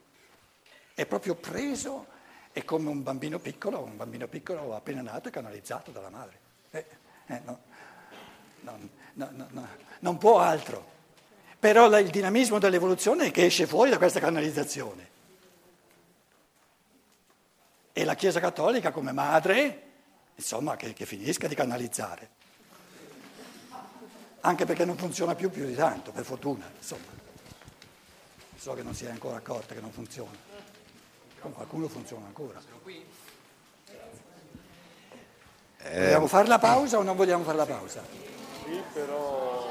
È 0.94 1.04
proprio 1.06 1.34
preso, 1.34 2.06
è 2.52 2.64
come 2.64 2.88
un 2.88 3.02
bambino 3.02 3.38
piccolo, 3.38 3.80
un 3.80 3.96
bambino 3.96 4.28
piccolo 4.28 4.74
appena 4.74 5.02
nato 5.02 5.28
e 5.28 5.32
canalizzato 5.32 5.90
dalla 5.90 6.10
madre. 6.10 6.38
Eh, 6.70 6.86
eh, 7.26 7.40
no, 7.44 7.58
no, 8.60 8.78
no, 9.14 9.68
non 10.00 10.18
può 10.18 10.38
altro. 10.38 10.90
Però 11.58 11.86
il 11.98 12.10
dinamismo 12.10 12.58
dell'evoluzione 12.58 13.26
è 13.26 13.30
che 13.30 13.44
esce 13.44 13.66
fuori 13.66 13.90
da 13.90 13.98
questa 13.98 14.20
canalizzazione. 14.20 15.10
E 17.92 18.04
la 18.04 18.14
Chiesa 18.14 18.40
Cattolica 18.40 18.90
come 18.90 19.12
madre 19.12 19.90
insomma, 20.42 20.76
che, 20.76 20.92
che 20.92 21.06
finisca 21.06 21.46
di 21.46 21.54
canalizzare. 21.54 22.40
Anche 24.40 24.64
perché 24.64 24.84
non 24.84 24.96
funziona 24.96 25.36
più 25.36 25.50
più 25.50 25.64
di 25.64 25.74
tanto, 25.74 26.10
per 26.10 26.24
fortuna, 26.24 26.68
insomma. 26.76 27.20
So 28.56 28.74
che 28.74 28.82
non 28.82 28.94
si 28.94 29.04
è 29.04 29.10
ancora 29.10 29.36
accorta 29.36 29.72
che 29.74 29.80
non 29.80 29.92
funziona. 29.92 30.36
Con 31.40 31.52
qualcuno 31.52 31.88
funziona 31.88 32.26
ancora. 32.26 32.60
Eh, 35.84 36.00
vogliamo 36.04 36.26
fare 36.26 36.48
la 36.48 36.58
pausa 36.58 36.98
o 36.98 37.02
non 37.02 37.16
vogliamo 37.16 37.44
fare 37.44 37.56
la 37.56 37.66
pausa? 37.66 38.04
Sì, 38.64 38.82
però 38.92 39.70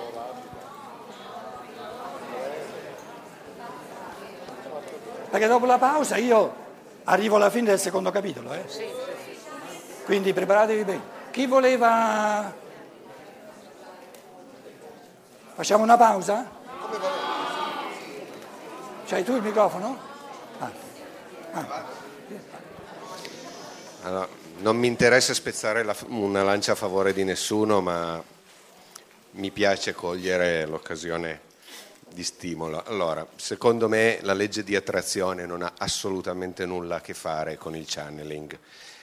Perché 5.30 5.48
dopo 5.48 5.66
la 5.66 5.78
pausa 5.78 6.18
io 6.18 6.54
arrivo 7.06 7.38
alla 7.38 7.50
fine 7.50 7.70
del 7.70 7.80
secondo 7.80 8.12
capitolo, 8.12 8.52
eh? 8.52 8.64
Sì. 8.68 9.11
Quindi 10.06 10.34
preparatevi 10.34 10.84
bene. 10.84 11.02
Chi 11.32 11.46
voleva... 11.46 12.54
Facciamo 15.54 15.84
una 15.84 15.98
pausa? 15.98 16.50
C'hai 19.06 19.24
tu 19.24 19.36
il 19.36 19.42
microfono? 19.42 20.00
Ah. 20.60 20.72
Ah. 21.52 21.86
Allora, 24.04 24.28
non 24.60 24.78
mi 24.78 24.88
interessa 24.88 25.34
spezzare 25.34 25.84
la, 25.84 25.96
una 26.08 26.44
lancia 26.44 26.72
a 26.72 26.76
favore 26.76 27.14
di 27.14 27.24
nessuno, 27.24 27.82
ma 27.82 28.24
mi 29.32 29.52
piace 29.52 29.94
cogliere 29.94 30.66
l'occasione 30.66 31.42
di 32.10 32.24
stimolo. 32.24 32.84
Allora, 32.86 33.26
secondo 33.36 33.88
me 33.88 34.20
la 34.22 34.34
legge 34.34 34.64
di 34.64 34.76
attrazione 34.76 35.46
non 35.46 35.62
ha 35.62 35.74
assolutamente 35.78 36.66
nulla 36.66 36.98
a 36.98 37.02
che 37.02 37.14
fare 37.14 37.58
con 37.58 37.76
il 37.76 37.86
channeling. 37.88 38.58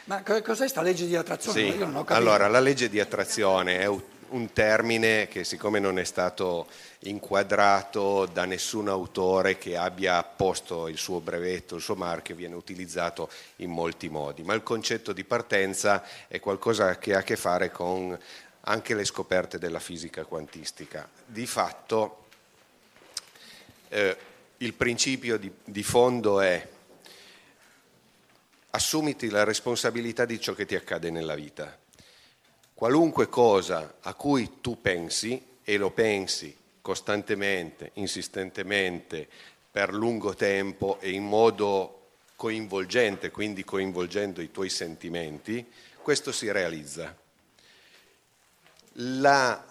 Ma 0.09 0.23
cos'è 0.23 0.41
questa 0.43 0.81
legge 0.81 1.07
di 1.07 1.17
attrazione? 1.17 1.71
Sì. 1.71 1.87
Allora, 2.07 2.49
la 2.49 2.61
legge 2.61 2.89
di 2.89 2.99
attrazione 2.99 3.81
è, 3.81 3.87
un 4.31 4.53
termine 4.53 5.29
che 5.29 5.45
siccome 5.45 5.79
non 5.79 5.99
è 5.99 6.05
stato 6.05 6.67
inquadrato 7.01 8.27
da 8.27 8.45
nessun 8.45 8.89
autore 8.89 9.57
che 9.59 9.77
abbia 9.77 10.23
posto 10.23 10.89
il 10.89 10.97
suo 10.99 11.21
brevetto, 11.21 11.77
il 11.77 11.83
suo 11.83 11.95
marchio, 11.95 12.35
viene 12.35 12.55
utilizzato 12.55 13.31
in 13.57 13.71
molti 13.71 14.09
modi, 14.09 14.43
ma 14.43 14.55
il 14.55 14.63
concetto 14.63 15.13
di 15.13 15.25
partenza 15.25 16.03
è 16.27 16.41
qualcosa 16.41 16.99
che 16.99 17.15
ha 17.15 17.19
a 17.19 17.23
che 17.23 17.37
fare 17.37 17.71
con 17.71 18.19
anche 18.63 18.95
le 18.95 19.05
scoperte 19.05 19.59
della 19.59 19.81
fisica 19.81 20.25
quantistica. 20.25 21.09
Di 21.25 21.47
fatto 21.47 22.27
eh, 23.89 24.17
il 24.59 24.75
principio 24.75 25.39
di, 25.39 25.51
di 25.65 25.83
fondo 25.83 26.41
è 26.41 26.67
assumiti 28.79 29.29
la 29.29 29.43
responsabilità 29.43 30.25
di 30.25 30.41
ciò 30.41 30.55
che 30.55 30.65
ti 30.65 30.77
accade 30.77 31.11
nella 31.11 31.35
vita. 31.35 31.77
Qualunque 32.73 33.29
cosa 33.29 33.97
a 34.01 34.15
cui 34.15 34.61
tu 34.61 34.81
pensi 34.81 35.43
e 35.65 35.77
lo 35.77 35.91
pensi 35.91 36.57
costantemente, 36.81 37.91
insistentemente, 37.95 39.27
per 39.71 39.93
lungo 39.93 40.35
tempo 40.35 40.99
e 41.01 41.11
in 41.11 41.25
modo 41.25 42.11
coinvolgente, 42.37 43.33
quindi 43.33 43.65
coinvolgendo 43.65 44.41
i 44.41 44.53
tuoi 44.53 44.71
sentimenti, 44.71 45.67
questo 46.01 46.31
si 46.31 46.51
realizza. 46.53 47.15
La, 48.93 49.65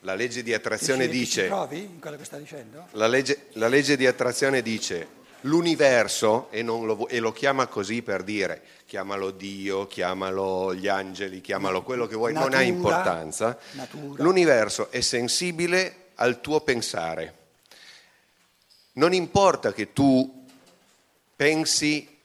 la 0.00 0.14
legge 0.14 0.44
di 0.44 0.54
attrazione 0.54 1.08
Ti 1.08 1.12
ci- 1.12 1.18
dice... 1.18 1.46
trovi 1.48 1.80
in 1.80 1.98
quello 1.98 2.16
che 2.16 2.24
sta 2.24 2.38
dicendo? 2.38 2.86
La 2.92 3.08
legge, 3.08 3.48
la 3.54 3.68
legge 3.68 3.96
di 3.96 4.06
attrazione 4.06 4.62
dice 4.62 5.16
l'universo, 5.42 6.48
e, 6.50 6.62
non 6.62 6.86
lo, 6.86 7.08
e 7.08 7.18
lo 7.20 7.32
chiama 7.32 7.66
così 7.66 8.02
per 8.02 8.22
dire, 8.22 8.62
chiamalo 8.86 9.30
Dio, 9.30 9.86
chiamalo 9.86 10.74
gli 10.74 10.88
angeli, 10.88 11.40
chiamalo 11.40 11.82
quello 11.82 12.06
che 12.06 12.16
vuoi, 12.16 12.32
non 12.32 12.44
ha 12.44 12.46
Natura, 12.48 12.62
importanza. 12.62 13.58
natura. 13.72 14.22
L'universo 14.22 14.90
è 14.90 15.00
sensibile 15.00 16.06
al 16.16 16.40
tuo 16.40 16.60
pensare. 16.60 17.34
Non 18.94 19.12
importa 19.12 19.72
che 19.72 19.92
tu 19.92 20.44
pensi 21.36 22.16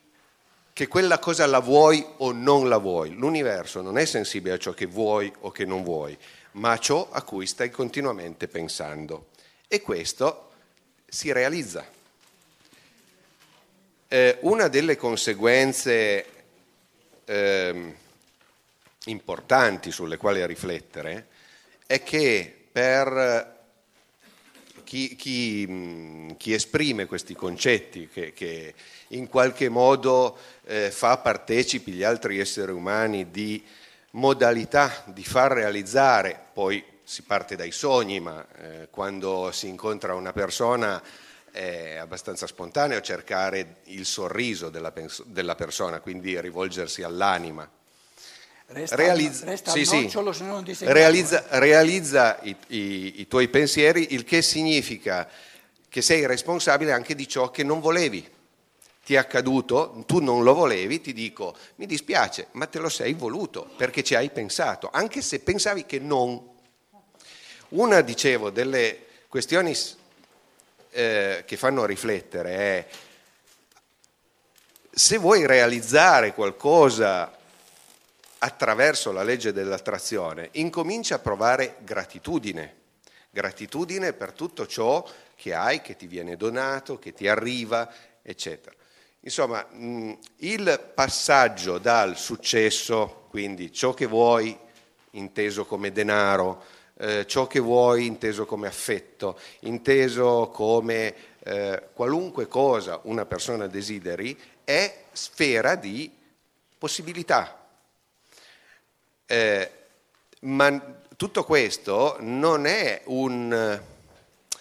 che 0.72 0.88
quella 0.88 1.20
cosa 1.20 1.46
la 1.46 1.60
vuoi 1.60 2.04
o 2.16 2.32
non 2.32 2.68
la 2.68 2.78
vuoi, 2.78 3.10
l'universo 3.14 3.80
non 3.80 3.96
è 3.96 4.04
sensibile 4.04 4.56
a 4.56 4.58
ciò 4.58 4.72
che 4.72 4.86
vuoi 4.86 5.32
o 5.40 5.52
che 5.52 5.64
non 5.64 5.84
vuoi, 5.84 6.18
ma 6.52 6.72
a 6.72 6.78
ciò 6.78 7.08
a 7.12 7.22
cui 7.22 7.46
stai 7.46 7.70
continuamente 7.70 8.48
pensando. 8.48 9.28
E 9.68 9.80
questo 9.80 10.50
si 11.06 11.30
realizza. 11.30 11.84
Eh, 14.14 14.38
una 14.42 14.68
delle 14.68 14.96
conseguenze 14.96 16.24
ehm, 17.24 17.92
importanti 19.06 19.90
sulle 19.90 20.18
quali 20.18 20.46
riflettere 20.46 21.26
è 21.84 22.00
che 22.04 22.66
per 22.70 23.64
chi, 24.84 25.16
chi, 25.16 26.32
chi 26.36 26.52
esprime 26.54 27.06
questi 27.06 27.34
concetti, 27.34 28.06
che, 28.06 28.32
che 28.32 28.74
in 29.08 29.26
qualche 29.26 29.68
modo 29.68 30.38
eh, 30.64 30.92
fa 30.92 31.18
partecipi 31.18 31.90
gli 31.90 32.04
altri 32.04 32.38
esseri 32.38 32.70
umani 32.70 33.32
di 33.32 33.60
modalità 34.10 35.02
di 35.06 35.24
far 35.24 35.50
realizzare, 35.50 36.40
poi 36.52 36.84
si 37.02 37.22
parte 37.22 37.56
dai 37.56 37.72
sogni, 37.72 38.20
ma 38.20 38.46
eh, 38.58 38.88
quando 38.90 39.50
si 39.50 39.66
incontra 39.66 40.14
una 40.14 40.32
persona 40.32 41.02
è 41.54 41.94
abbastanza 41.94 42.48
spontaneo 42.48 43.00
cercare 43.00 43.76
il 43.84 44.04
sorriso 44.06 44.70
della, 44.70 44.90
pens- 44.90 45.22
della 45.24 45.54
persona, 45.54 46.00
quindi 46.00 46.38
rivolgersi 46.40 47.04
all'anima. 47.04 47.70
Resta, 48.66 48.96
Realizza- 48.96 49.44
resta 49.44 49.70
sì, 49.70 49.84
sì. 49.84 50.10
realizza, 50.80 51.44
realizza 51.50 52.40
i, 52.42 52.56
i- 52.68 53.20
i 53.20 53.28
tuoi 53.28 53.46
pensieri, 53.48 54.14
il 54.14 54.24
che 54.24 54.42
significa 54.42 55.28
che 55.88 56.02
sei 56.02 56.26
responsabile 56.26 56.90
anche 56.90 57.14
di 57.14 57.28
ciò 57.28 57.52
che 57.52 57.62
non 57.62 57.78
volevi. 57.78 58.28
Ti 59.04 59.14
è 59.14 59.18
accaduto, 59.18 60.02
tu 60.06 60.18
non 60.20 60.42
lo 60.42 60.54
volevi, 60.54 61.00
ti 61.00 61.12
dico, 61.12 61.54
mi 61.76 61.86
dispiace, 61.86 62.48
ma 62.52 62.66
te 62.66 62.80
lo 62.80 62.88
sei 62.88 63.12
voluto 63.12 63.70
perché 63.76 64.02
ci 64.02 64.16
hai 64.16 64.30
pensato, 64.30 64.90
anche 64.92 65.22
se 65.22 65.38
pensavi 65.38 65.86
che 65.86 66.00
non. 66.00 66.42
Una, 67.68 68.00
dicevo, 68.00 68.50
delle 68.50 68.98
questioni 69.28 69.76
eh, 70.94 71.42
che 71.44 71.56
fanno 71.56 71.84
riflettere 71.84 72.50
è 72.50 72.86
se 74.90 75.18
vuoi 75.18 75.44
realizzare 75.44 76.32
qualcosa 76.32 77.36
attraverso 78.38 79.10
la 79.10 79.24
legge 79.24 79.52
dell'attrazione, 79.52 80.50
incomincia 80.52 81.16
a 81.16 81.18
provare 81.18 81.78
gratitudine, 81.80 82.76
gratitudine 83.30 84.12
per 84.12 84.32
tutto 84.32 84.68
ciò 84.68 85.04
che 85.34 85.52
hai, 85.52 85.80
che 85.80 85.96
ti 85.96 86.06
viene 86.06 86.36
donato, 86.36 87.00
che 87.00 87.12
ti 87.12 87.26
arriva, 87.26 87.92
eccetera. 88.22 88.76
Insomma, 89.20 89.66
mh, 89.68 90.18
il 90.38 90.92
passaggio 90.94 91.78
dal 91.78 92.16
successo, 92.16 93.26
quindi 93.30 93.72
ciò 93.72 93.94
che 93.94 94.06
vuoi 94.06 94.56
inteso 95.12 95.64
come 95.64 95.90
denaro, 95.90 96.62
eh, 97.04 97.26
ciò 97.26 97.46
che 97.46 97.60
vuoi 97.60 98.06
inteso 98.06 98.46
come 98.46 98.66
affetto, 98.66 99.38
inteso 99.60 100.48
come 100.48 101.14
eh, 101.40 101.88
qualunque 101.92 102.48
cosa 102.48 103.00
una 103.02 103.26
persona 103.26 103.66
desideri, 103.66 104.38
è 104.64 105.02
sfera 105.12 105.74
di 105.74 106.10
possibilità. 106.78 107.62
Eh, 109.26 109.70
ma 110.40 110.96
tutto 111.14 111.44
questo 111.44 112.16
non 112.20 112.64
è 112.64 113.02
un 113.04 113.52
eh, 113.52 113.82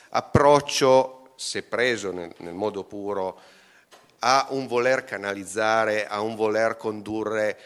approccio, 0.09 1.31
se 1.35 1.63
preso 1.63 2.11
nel, 2.11 2.33
nel 2.39 2.53
modo 2.53 2.83
puro, 2.83 3.39
a 4.19 4.47
un 4.49 4.67
voler 4.67 5.05
canalizzare, 5.05 6.07
a 6.07 6.19
un 6.19 6.35
voler 6.35 6.75
condurre, 6.75 7.57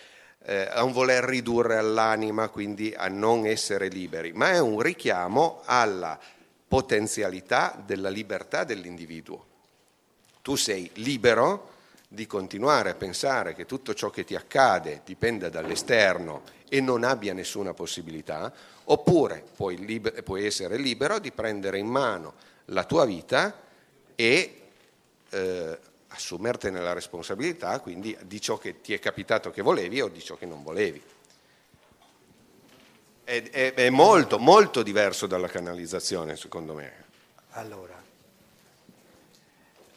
eh, 0.49 0.65
a 0.71 0.83
un 0.83 0.93
voler 0.93 1.25
ridurre 1.25 1.75
all'anima, 1.75 2.47
quindi 2.47 2.93
a 2.95 3.09
non 3.09 3.45
essere 3.45 3.89
liberi, 3.89 4.31
ma 4.31 4.51
è 4.51 4.59
un 4.59 4.79
richiamo 4.79 5.61
alla 5.65 6.17
potenzialità 6.65 7.77
della 7.85 8.07
libertà 8.07 8.63
dell'individuo. 8.63 9.45
Tu 10.41 10.55
sei 10.55 10.89
libero 10.95 11.75
di 12.07 12.25
continuare 12.25 12.91
a 12.91 12.95
pensare 12.95 13.53
che 13.53 13.65
tutto 13.65 13.93
ciò 13.93 14.09
che 14.09 14.23
ti 14.23 14.35
accade 14.35 15.01
dipenda 15.03 15.49
dall'esterno 15.49 16.43
e 16.69 16.79
non 16.79 17.03
abbia 17.03 17.33
nessuna 17.33 17.73
possibilità, 17.73 18.53
oppure 18.85 19.43
puoi, 19.53 19.75
liber- 19.85 20.23
puoi 20.23 20.45
essere 20.45 20.77
libero 20.77 21.19
di 21.19 21.31
prendere 21.31 21.77
in 21.77 21.87
mano 21.87 22.35
la 22.65 22.85
tua 22.85 23.03
vita 23.03 23.53
e 24.15 24.61
eh, 25.29 25.79
assumertene 26.09 26.79
la 26.79 26.93
responsabilità, 26.93 27.79
quindi 27.79 28.17
di 28.23 28.39
ciò 28.39 28.57
che 28.57 28.81
ti 28.81 28.93
è 28.93 28.99
capitato 28.99 29.51
che 29.51 29.61
volevi 29.61 30.01
o 30.01 30.07
di 30.07 30.21
ciò 30.21 30.35
che 30.35 30.45
non 30.45 30.63
volevi. 30.63 31.01
È, 33.23 33.49
è- 33.49 33.73
è 33.73 33.89
molto, 33.89 34.39
molto 34.39 34.83
diverso 34.83 35.27
dalla 35.27 35.47
canalizzazione, 35.49 36.35
secondo 36.37 36.73
me. 36.73 37.05
Allora, 37.51 38.01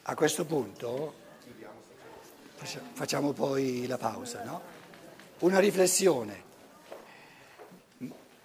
a 0.03 0.15
questo 0.15 0.45
punto 0.45 1.15
faccia- 2.57 2.83
facciamo 2.93 3.33
poi 3.33 3.87
la 3.87 3.99
pausa, 3.99 4.43
no? 4.43 4.61
Una 5.41 5.61
riflessione 5.61 6.43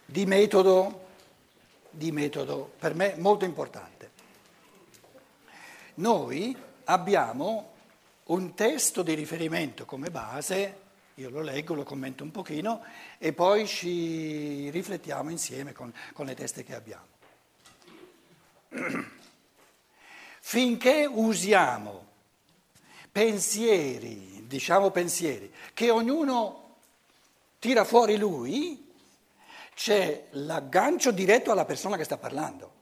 di 0.06 0.26
metodo, 0.26 1.08
di 1.90 2.12
metodo 2.12 2.72
per 2.78 2.94
me 2.94 3.16
molto 3.18 3.44
importante. 3.46 4.12
Noi 5.96 6.56
abbiamo 6.86 7.74
un 8.26 8.54
testo 8.56 9.04
di 9.04 9.14
riferimento 9.14 9.86
come 9.86 10.10
base, 10.10 10.82
io 11.16 11.30
lo 11.30 11.42
leggo, 11.42 11.76
lo 11.76 11.84
commento 11.84 12.24
un 12.24 12.32
pochino 12.32 12.84
e 13.18 13.34
poi 13.34 13.68
ci 13.68 14.70
riflettiamo 14.70 15.30
insieme 15.30 15.74
con, 15.74 15.94
con 16.14 16.26
le 16.26 16.34
teste 16.36 16.64
che 16.64 16.76
abbiamo. 16.76 17.06
Finché 20.40 21.06
usiamo 21.06 22.06
pensieri, 23.12 24.46
diciamo 24.46 24.92
pensieri, 24.92 25.52
che 25.74 25.90
ognuno 25.90 26.76
tira 27.60 27.84
fuori 27.84 28.18
lui, 28.18 28.94
c'è 29.74 30.28
l'aggancio 30.32 31.12
diretto 31.12 31.52
alla 31.52 31.66
persona 31.66 31.98
che 31.98 32.04
sta 32.04 32.18
parlando. 32.18 32.74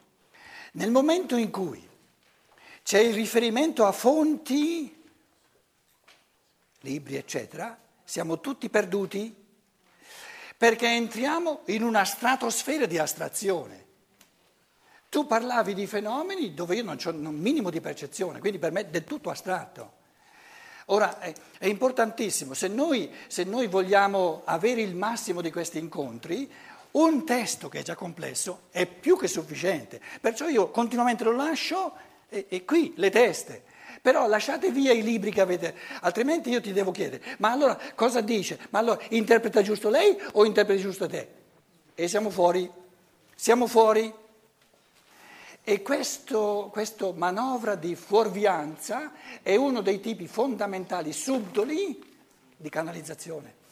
Nel 0.74 0.92
momento 0.92 1.36
in 1.36 1.52
cui 1.52 1.88
c'è 2.84 3.00
il 3.00 3.14
riferimento 3.14 3.86
a 3.86 3.92
fonti, 3.92 5.04
libri, 6.82 7.16
eccetera, 7.16 7.78
siamo 8.04 8.40
tutti 8.40 8.70
perduti 8.70 9.34
perché 10.58 10.88
entriamo 10.88 11.62
in 11.68 11.84
una 11.84 12.04
stratosfera 12.06 12.86
di 12.86 12.98
astrazione. 12.98 13.82
Tu 15.10 15.26
parlavi 15.26 15.74
di 15.74 15.88
fenomeni 15.88 16.54
dove 16.54 16.76
io 16.76 16.84
non 16.84 16.98
ho 17.04 17.10
un 17.10 17.36
minimo 17.36 17.70
di 17.70 17.82
percezione, 17.82 18.40
quindi 18.40 18.60
per 18.60 18.72
me 18.72 18.82
è 18.82 18.86
del 18.86 19.04
tutto 19.04 19.30
astratto. 19.30 20.02
Ora 20.88 21.20
è, 21.20 21.66
importantissimo, 21.66 22.54
se 22.54 22.68
noi, 22.68 23.10
se 23.28 23.44
noi 23.46 23.68
vogliamo 23.68 24.42
avere 24.44 24.82
il 24.82 24.96
massimo 24.96 25.40
di 25.40 25.52
questi 25.52 25.78
incontri, 25.78 26.52
Un 26.94 27.26
testo 27.26 27.70
che 27.70 27.80
è 27.80 27.84
già 27.84 27.96
complesso 27.96 28.64
è 28.70 28.86
più 28.86 29.18
che 29.18 29.28
sufficiente, 29.28 30.00
perciò 30.22 30.48
io 30.48 30.70
continuamente 30.70 31.24
lo 31.24 31.32
lascio 31.32 31.92
e, 32.34 32.46
e 32.50 32.66
qui 32.66 32.94
le 32.98 33.10
teste. 33.10 33.64
Però 34.02 34.28
lasciate 34.28 34.70
via 34.72 34.92
i 34.92 35.02
libri 35.02 35.32
che 35.32 35.40
avete, 35.40 35.74
altrimenti 36.02 36.50
io 36.50 36.60
ti 36.60 36.74
devo 36.74 36.92
chiedere, 36.92 37.24
ma 37.38 37.52
allora 37.52 37.80
cosa 37.96 38.20
dice? 38.20 38.60
Ma 38.72 38.80
allora 38.80 39.02
interpreta 39.10 39.62
giusto 39.62 39.90
lei 39.90 40.20
o 40.34 40.46
interpreta 40.46 40.82
giusto 40.82 41.08
te? 41.08 41.28
E 41.96 42.08
siamo 42.10 42.30
fuori, 42.30 42.70
siamo 43.34 43.66
fuori. 43.66 44.14
E 45.66 45.82
questo, 45.82 46.70
questo 46.74 47.14
manovra 47.16 47.76
di 47.76 47.96
fuorvianza 47.96 49.14
è 49.42 49.56
uno 49.56 49.80
dei 49.80 50.02
tipi 50.02 50.28
fondamentali, 50.28 51.14
subdoli, 51.14 52.04
di 52.58 52.70
canalizzazione. 52.70 53.63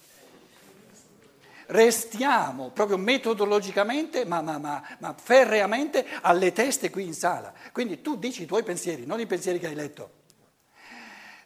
Restiamo 1.71 2.71
proprio 2.71 2.97
metodologicamente, 2.97 4.25
ma, 4.25 4.41
ma, 4.41 4.57
ma, 4.57 4.97
ma, 4.99 5.15
ferreamente 5.17 6.05
alle 6.21 6.51
teste 6.51 6.89
qui 6.89 7.05
in 7.05 7.13
sala. 7.13 7.53
Quindi 7.71 8.01
tu 8.01 8.17
dici 8.17 8.43
i 8.43 8.45
tuoi 8.45 8.63
pensieri, 8.63 9.05
non 9.05 9.21
i 9.21 9.25
pensieri 9.25 9.57
che 9.57 9.67
hai 9.67 9.75
letto. 9.75 10.19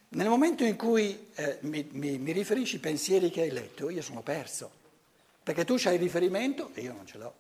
Nel 0.09 0.27
momento 0.27 0.63
in 0.63 0.75
cui 0.77 1.29
eh, 1.35 1.59
mi, 1.61 1.87
mi, 1.91 2.17
mi 2.17 2.31
riferisci 2.31 2.77
i 2.77 2.79
pensieri 2.79 3.29
che 3.29 3.41
hai 3.41 3.51
letto, 3.51 3.91
io 3.91 4.01
sono 4.01 4.21
perso, 4.21 4.71
perché 5.43 5.63
tu 5.63 5.75
hai 5.83 5.93
il 5.93 5.99
riferimento 5.99 6.71
e 6.73 6.81
io 6.81 6.93
non 6.93 7.05
ce 7.05 7.17
l'ho. 7.19 7.33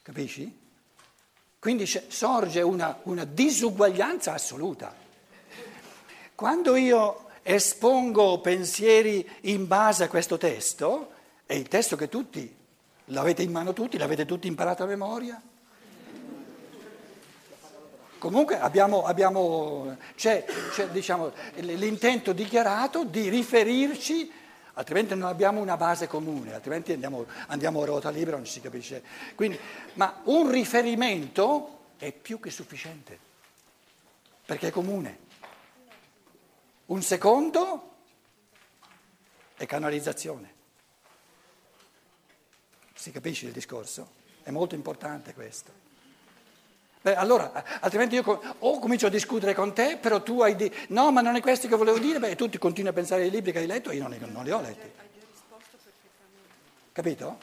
Capisci? 0.00 0.58
Quindi 1.58 1.84
sorge 1.84 2.62
una, 2.62 2.98
una 3.02 3.24
disuguaglianza 3.26 4.32
assoluta. 4.32 4.94
Quando 6.34 6.76
io 6.76 7.27
espongo 7.50 8.40
pensieri 8.40 9.26
in 9.42 9.66
base 9.66 10.04
a 10.04 10.08
questo 10.08 10.36
testo, 10.36 11.12
è 11.46 11.54
il 11.54 11.66
testo 11.66 11.96
che 11.96 12.10
tutti, 12.10 12.54
l'avete 13.06 13.42
in 13.42 13.50
mano 13.50 13.72
tutti, 13.72 13.96
l'avete 13.96 14.26
tutti 14.26 14.46
imparato 14.46 14.82
a 14.82 14.86
memoria, 14.86 15.40
Comunque 18.18 18.58
abbiamo, 18.58 19.04
abbiamo 19.04 19.96
c'è, 20.16 20.44
c'è 20.72 20.88
diciamo, 20.88 21.30
l'intento 21.58 22.32
dichiarato 22.32 23.04
di 23.04 23.28
riferirci, 23.28 24.28
altrimenti 24.72 25.14
non 25.14 25.28
abbiamo 25.28 25.60
una 25.60 25.76
base 25.76 26.08
comune, 26.08 26.52
altrimenti 26.52 26.92
andiamo, 26.92 27.26
andiamo 27.46 27.80
a 27.80 27.84
ruota 27.84 28.10
libera, 28.10 28.36
non 28.36 28.44
si 28.44 28.60
capisce. 28.60 29.04
Quindi, 29.36 29.56
ma 29.94 30.20
un 30.24 30.50
riferimento 30.50 31.78
è 31.96 32.10
più 32.10 32.40
che 32.40 32.50
sufficiente, 32.50 33.16
perché 34.44 34.66
è 34.66 34.70
comune. 34.72 35.26
Un 36.88 37.02
secondo 37.02 37.96
è 39.56 39.66
canalizzazione. 39.66 40.54
Si 42.94 43.10
capisce 43.10 43.46
il 43.46 43.52
discorso? 43.52 44.16
È 44.42 44.50
molto 44.50 44.74
importante 44.74 45.34
questo. 45.34 45.70
Beh, 47.02 47.14
allora, 47.14 47.80
altrimenti 47.80 48.14
io 48.14 48.22
o 48.58 48.78
comincio 48.78 49.06
a 49.06 49.10
discutere 49.10 49.54
con 49.54 49.74
te, 49.74 49.98
però 49.98 50.22
tu 50.22 50.40
hai 50.40 50.56
detto, 50.56 50.76
no, 50.88 51.12
ma 51.12 51.20
non 51.20 51.36
è 51.36 51.40
questo 51.42 51.68
che 51.68 51.76
volevo 51.76 51.98
dire, 51.98 52.18
beh, 52.18 52.34
tu 52.36 52.48
ti 52.48 52.56
continui 52.56 52.90
a 52.90 52.94
pensare 52.94 53.22
ai 53.22 53.30
libri 53.30 53.52
che 53.52 53.58
hai 53.58 53.66
letto, 53.66 53.92
io 53.92 54.02
non 54.02 54.10
li, 54.10 54.18
non 54.18 54.44
li 54.44 54.50
ho 54.50 54.60
letti. 54.60 54.90
Capito? 56.92 57.38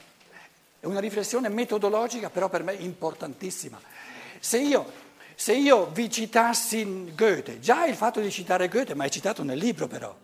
È 0.79 0.88
una 0.88 0.99
riflessione 0.99 1.49
metodologica, 1.49 2.31
però 2.31 2.49
per 2.49 2.63
me 2.63 2.73
importantissima. 2.73 3.79
Se 4.39 4.58
io, 4.58 4.91
se 5.35 5.53
io 5.53 5.87
vi 5.87 6.09
citassi 6.09 7.13
Goethe, 7.13 7.59
già 7.59 7.85
il 7.85 7.95
fatto 7.95 8.19
di 8.19 8.31
citare 8.31 8.67
Goethe, 8.67 8.95
ma 8.95 9.03
è 9.03 9.09
citato 9.09 9.43
nel 9.43 9.57
libro 9.57 9.87
però, 9.87 10.15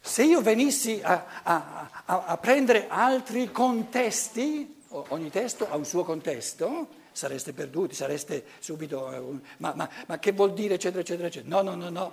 se 0.00 0.22
io 0.22 0.40
venissi 0.40 1.00
a, 1.02 1.24
a, 1.42 1.90
a, 2.04 2.24
a 2.26 2.36
prendere 2.38 2.86
altri 2.88 3.50
contesti, 3.50 4.82
ogni 4.88 5.30
testo 5.30 5.68
ha 5.68 5.76
un 5.76 5.84
suo 5.84 6.04
contesto, 6.04 6.88
sareste 7.10 7.52
perduti, 7.52 7.94
sareste 7.94 8.44
subito, 8.60 9.12
eh, 9.12 9.40
ma, 9.58 9.72
ma, 9.74 9.88
ma 10.06 10.18
che 10.18 10.32
vuol 10.32 10.52
dire 10.52 10.74
eccetera 10.74 11.00
eccetera 11.00 11.26
eccetera. 11.26 11.56
No, 11.56 11.62
no, 11.62 11.74
no, 11.74 11.88
no. 11.90 12.12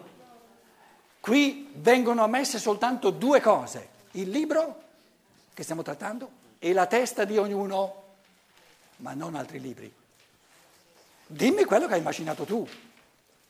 Qui 1.20 1.70
vengono 1.76 2.24
ammesse 2.24 2.58
soltanto 2.58 3.12
due 3.12 3.42
cose, 3.42 3.90
il 4.12 4.30
libro 4.30 4.82
che 5.54 5.64
stiamo 5.64 5.84
trattando 5.84 6.30
e 6.58 6.74
la 6.74 6.88
testa 6.88 7.26
di 7.26 7.38
ognuno, 7.38 8.04
ma 8.98 9.14
non 9.14 9.36
altri 9.36 9.60
libri. 9.60 9.94
Dimmi 11.34 11.64
quello 11.66 11.88
che 11.88 11.94
hai 11.94 12.00
immaginato 12.00 12.44
tu, 12.44 12.68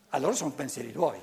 allora 0.09 0.33
sono 0.33 0.51
pensieri 0.51 0.93
tuoi. 0.93 1.19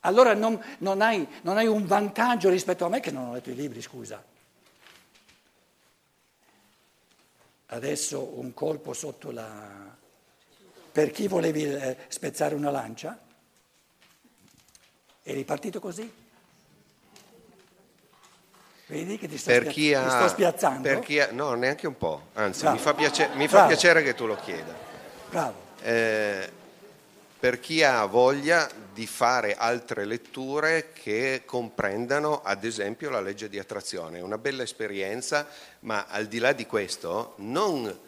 Allora 0.00 0.32
non, 0.32 0.62
non, 0.78 1.00
hai, 1.00 1.26
non 1.42 1.56
hai 1.56 1.66
un 1.66 1.84
vantaggio 1.86 2.48
rispetto 2.48 2.84
a 2.84 2.88
me 2.88 3.00
che 3.00 3.10
non 3.10 3.28
ho 3.28 3.32
letto 3.32 3.50
i 3.50 3.54
libri, 3.56 3.82
scusa. 3.82 4.22
Adesso 7.66 8.38
un 8.38 8.54
colpo 8.54 8.92
sotto 8.92 9.32
la... 9.32 9.96
Per 10.92 11.10
chi 11.10 11.26
volevi 11.26 11.64
eh, 11.64 11.96
spezzare 12.06 12.54
una 12.54 12.70
lancia? 12.70 13.18
Eri 15.24 15.42
partito 15.42 15.80
così? 15.80 16.24
Vedi 18.86 19.18
che 19.18 19.26
ti 19.26 19.36
sto, 19.36 19.50
chi 19.62 19.92
ha, 19.92 20.04
ti 20.04 20.10
sto 20.10 20.28
spiazzando? 20.28 20.82
Per 20.82 21.00
chi 21.00 21.18
ha, 21.18 21.32
no, 21.32 21.54
neanche 21.54 21.88
un 21.88 21.96
po', 21.96 22.28
anzi 22.34 22.68
mi 22.68 22.78
fa, 22.78 22.94
piace, 22.94 23.30
mi 23.34 23.48
fa 23.48 23.66
piacere 23.66 24.04
che 24.04 24.14
tu 24.14 24.26
lo 24.26 24.36
chieda. 24.36 24.85
Eh, 25.82 26.50
per 27.38 27.60
chi 27.60 27.82
ha 27.82 28.04
voglia 28.06 28.68
di 28.92 29.06
fare 29.06 29.54
altre 29.54 30.06
letture 30.06 30.92
che 30.92 31.42
comprendano 31.44 32.40
ad 32.42 32.64
esempio 32.64 33.10
la 33.10 33.20
legge 33.20 33.50
di 33.50 33.58
attrazione. 33.58 34.18
È 34.18 34.22
una 34.22 34.38
bella 34.38 34.62
esperienza, 34.62 35.46
ma 35.80 36.06
al 36.08 36.26
di 36.26 36.38
là 36.38 36.52
di 36.52 36.64
questo 36.64 37.34
non 37.36 38.04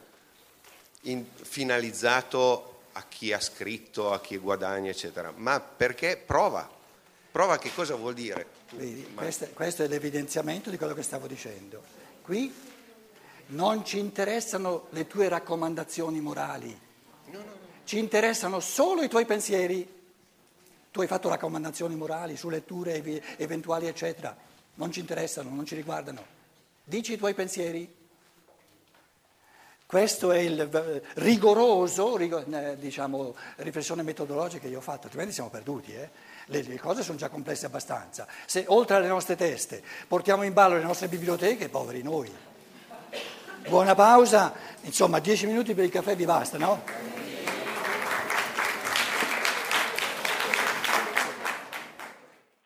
finalizzato 1.03 2.81
a 2.93 3.05
chi 3.07 3.33
ha 3.33 3.41
scritto, 3.41 4.13
a 4.13 4.21
chi 4.21 4.39
guadagna, 4.39 4.91
eccetera, 4.91 5.33
ma 5.37 5.61
perché 5.61 6.17
prova, 6.17 6.69
prova 7.31 7.59
che 7.59 7.71
cosa 7.75 7.95
vuol 7.95 8.15
dire. 8.15 8.47
Vedi, 8.73 9.13
questo, 9.15 9.47
questo 9.53 9.83
è 9.83 9.87
l'evidenziamento 9.89 10.71
di 10.71 10.79
quello 10.79 10.95
che 10.95 11.03
stavo 11.03 11.27
dicendo. 11.27 11.83
Qui 12.23 12.53
non 13.49 13.85
ci 13.85 13.99
interessano 13.99 14.87
le 14.91 15.07
tue 15.07 15.29
raccomandazioni 15.29 16.21
morali, 16.21 16.87
ci 17.85 17.99
interessano 17.99 18.61
solo 18.61 19.03
i 19.03 19.09
tuoi 19.09 19.25
pensieri 19.25 19.97
tu 20.91 21.01
hai 21.01 21.07
fatto 21.07 21.29
raccomandazioni 21.29 21.95
morali 21.95 22.37
su 22.37 22.49
letture 22.49 23.03
eventuali, 23.37 23.87
eccetera. 23.87 24.37
Non 24.75 24.91
ci 24.91 25.01
interessano, 25.01 25.51
non 25.51 25.67
ci 25.67 25.75
riguardano. 25.75 26.25
Dici 26.83 27.13
i 27.13 27.17
tuoi 27.17 27.35
pensieri. 27.35 27.97
Questo 29.87 30.33
è 30.33 30.39
il 30.39 31.03
rigoroso, 31.15 32.19
eh, 32.19 32.77
diciamo, 32.79 33.35
riflessione 33.57 34.03
metodologica 34.03 34.63
che 34.63 34.69
io 34.69 34.79
ho 34.79 34.83
fatto, 34.83 35.05
altrimenti 35.05 35.33
siamo 35.33 35.51
perduti. 35.51 35.95
Eh? 35.95 36.11
Le, 36.47 36.63
le, 36.63 36.79
cose 36.79 37.03
sono 37.03 37.17
già 37.17 37.29
complesse 37.29 37.67
abbastanza. 37.67 38.27
Se 38.45 38.65
oltre 38.69 38.97
alle 38.97 39.09
nostre 39.09 39.37
teste 39.37 39.83
portiamo 40.07 40.43
in 40.43 40.53
ballo 40.53 40.77
le 40.77 40.83
nostre 40.83 41.09
biblioteche, 41.09 41.69
poveri 41.69 42.03
noi. 42.03 42.31
Buona 43.67 43.95
pausa, 43.95 44.53
insomma, 44.83 45.19
dieci 45.19 45.47
minuti 45.47 45.75
per 45.75 45.85
il 45.85 45.91
caffè 45.91 46.17
vi 46.17 46.25
basta, 46.25 46.57
no? 46.57 46.81